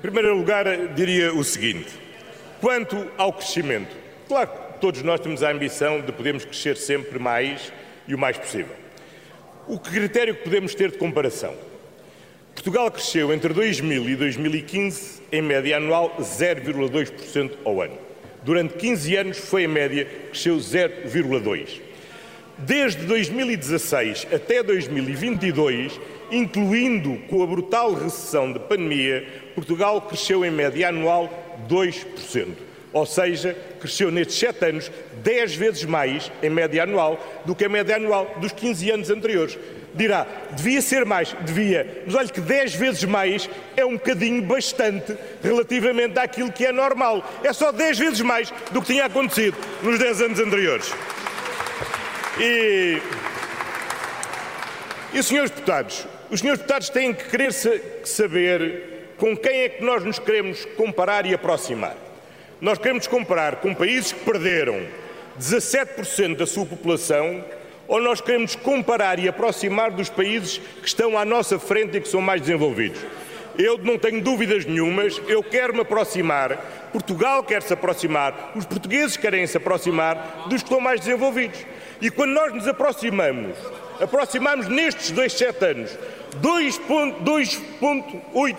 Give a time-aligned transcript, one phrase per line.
[0.00, 1.90] Em primeiro lugar, diria o seguinte:
[2.58, 3.94] quanto ao crescimento,
[4.26, 7.70] claro que todos nós temos a ambição de podermos crescer sempre mais
[8.08, 8.74] e o mais possível.
[9.68, 11.54] O critério que podemos ter de comparação?
[12.54, 17.98] Portugal cresceu entre 2000 e 2015 em média anual 0,2% ao ano.
[18.42, 21.89] Durante 15 anos foi a média, cresceu 0,2%.
[22.66, 25.98] Desde 2016 até 2022,
[26.30, 31.30] incluindo com a brutal recessão de pandemia, Portugal cresceu em média anual
[31.68, 32.48] 2%.
[32.92, 34.90] Ou seja, cresceu nestes sete anos
[35.22, 39.58] 10 vezes mais em média anual do que a média anual dos 15 anos anteriores.
[39.94, 45.16] Dirá, devia ser mais, devia, mas olha que 10 vezes mais é um bocadinho bastante
[45.42, 47.24] relativamente àquilo que é normal.
[47.42, 50.92] É só 10 vezes mais do que tinha acontecido nos 10 anos anteriores.
[52.42, 52.98] E,
[55.12, 60.02] e senhores deputados, os senhores deputados têm que querer saber com quem é que nós
[60.02, 61.94] nos queremos comparar e aproximar.
[62.58, 64.86] Nós queremos comparar com países que perderam
[65.38, 67.44] 17% da sua população
[67.86, 72.08] ou nós queremos comparar e aproximar dos países que estão à nossa frente e que
[72.08, 73.02] são mais desenvolvidos?
[73.58, 76.56] Eu não tenho dúvidas nenhumas, eu quero me aproximar,
[76.90, 81.66] Portugal quer se aproximar, os portugueses querem se aproximar dos que estão mais desenvolvidos.
[82.00, 83.56] E quando nós nos aproximamos,
[84.00, 85.90] aproximamos nestes dois sete anos
[86.42, 88.56] 2,8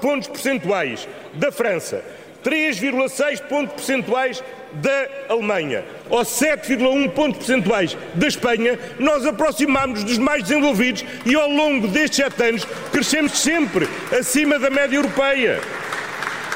[0.00, 2.04] pontos percentuais da França,
[2.44, 4.42] 3,6 pontos percentuais
[4.74, 11.48] da Alemanha ou 7,1 pontos percentuais da Espanha, nós aproximamos dos mais desenvolvidos e ao
[11.48, 15.60] longo destes sete anos crescemos sempre acima da média europeia.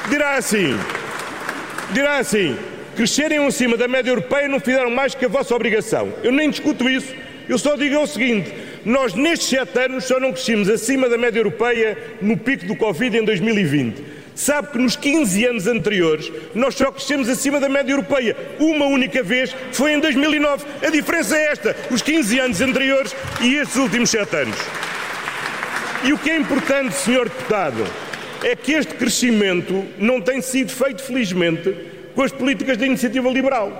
[0.09, 0.75] Dirá assim,
[1.91, 2.57] dirá assim,
[2.97, 6.11] crescerem acima da média europeia não fizeram mais que a vossa obrigação.
[6.23, 7.13] Eu nem discuto isso.
[7.47, 8.51] Eu só digo o seguinte:
[8.83, 13.15] nós nestes sete anos só não crescemos acima da média europeia no pico do Covid
[13.15, 14.03] em 2020.
[14.33, 18.35] Sabe que nos 15 anos anteriores nós só crescemos acima da média europeia.
[18.59, 20.65] Uma única vez foi em 2009.
[20.81, 24.57] A diferença é esta: os 15 anos anteriores e estes últimos sete anos.
[26.03, 27.25] E o que é importante, Sr.
[27.25, 27.83] Deputado,
[28.43, 31.75] é que este crescimento não tem sido feito, felizmente,
[32.17, 33.71] com as políticas da iniciativa liberal.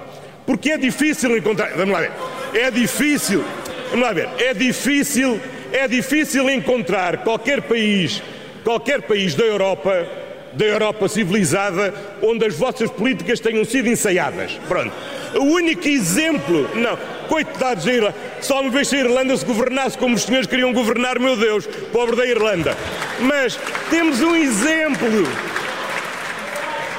[0.46, 1.72] Porque é difícil encontrar.
[1.76, 2.12] Vamos lá ver.
[2.54, 3.44] É difícil.
[3.90, 4.30] Vamos lá ver.
[4.38, 5.42] É difícil.
[5.74, 8.22] É difícil encontrar qualquer país,
[8.64, 10.08] qualquer país da Europa,
[10.54, 14.52] da Europa civilizada, onde as vossas políticas tenham sido ensaiadas.
[14.68, 14.94] Pronto.
[15.36, 19.98] O único exemplo, não, coitados da Irlanda, só uma vez se a Irlanda se governasse
[19.98, 22.78] como os senhores queriam governar, meu Deus, pobre da Irlanda.
[23.20, 23.60] Mas
[23.90, 25.26] temos um exemplo.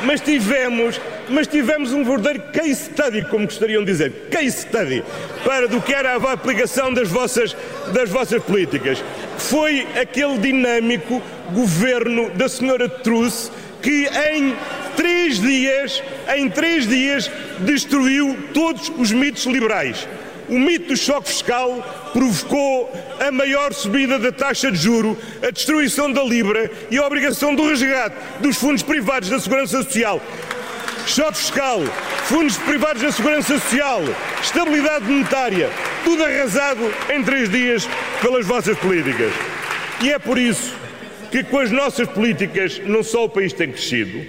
[0.02, 1.00] Mas tivemos
[1.30, 5.04] mas tivemos um verdadeiro case study, como gostariam de dizer, case study,
[5.44, 7.56] para do que era a aplicação das vossas,
[7.92, 9.02] das vossas políticas.
[9.36, 11.22] Foi aquele dinâmico
[11.52, 13.50] governo da senhora Truss
[13.82, 14.56] que em
[14.96, 16.02] três dias,
[16.36, 17.30] em três dias,
[17.60, 20.08] destruiu todos os mitos liberais.
[20.48, 26.10] O mito do choque fiscal provocou a maior subida da taxa de juro, a destruição
[26.10, 30.22] da Libra e a obrigação do resgate dos fundos privados da Segurança Social
[31.08, 31.80] choque fiscal,
[32.24, 34.02] fundos privados da segurança social,
[34.42, 35.70] estabilidade monetária,
[36.04, 36.80] tudo arrasado
[37.10, 37.88] em três dias
[38.20, 39.32] pelas vossas políticas.
[40.02, 40.76] E é por isso
[41.30, 44.22] que com as nossas políticas não só o país tem crescido,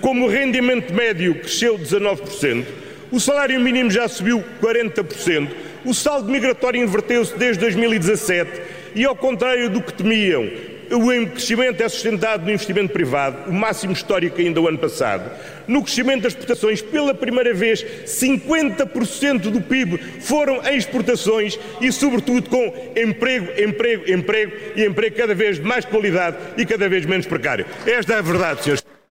[0.00, 2.64] como o rendimento médio cresceu 19%,
[3.12, 5.48] o salário mínimo já subiu 40%,
[5.84, 8.62] o saldo migratório inverteu-se desde 2017
[8.94, 10.48] e, ao contrário do que temiam,
[10.90, 15.30] o crescimento é sustentado no investimento privado, o máximo histórico ainda o ano passado.
[15.66, 22.48] No crescimento das exportações, pela primeira vez, 50% do PIB foram em exportações e, sobretudo,
[22.50, 27.26] com emprego, emprego, emprego e emprego cada vez de mais qualidade e cada vez menos
[27.26, 27.64] precário.
[27.86, 28.91] Esta é a verdade, senhores.